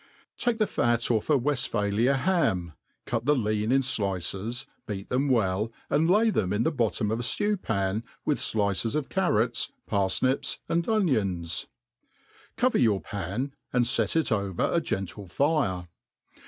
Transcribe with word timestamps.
TAKE 0.39 0.57
the 0.57 0.65
fat 0.65 1.01
ofFa 1.01 1.39
Weftp'halia 1.39 2.15
ham, 2.17 2.73
cut 3.05 3.25
the 3.25 3.35
lean 3.35 3.71
in 3.71 3.81
fllccs, 3.83 4.65
beat 4.87 5.09
them 5.09 5.29
well, 5.29 5.71
and 5.91 6.09
lay 6.09 6.31
tHem 6.31 6.51
in 6.55 6.63
the 6.63 6.71
bottom 6.71 7.11
of 7.11 7.19
a 7.19 7.21
flew^pan» 7.21 8.01
tMth 8.25 8.53
fliccs 8.65 8.95
of 8.95 9.09
carrots, 9.09 9.71
p^rfnip?, 9.87 10.57
andonions; 10.71 11.67
cover 12.57 12.79
your 12.79 12.99
pan, 12.99 13.53
ahd 13.75 13.85
fet 13.95 14.15
it 14.15 14.25
pvcr 14.29 14.73
a 14.73 14.81
gentle 14.81 15.27
fire. 15.27 15.87